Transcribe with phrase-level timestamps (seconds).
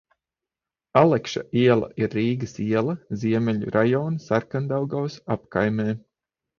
[1.01, 5.93] Alekša iela ir Rīgas iela, Ziemeļu rajona Sarkandaugavas apkaimē.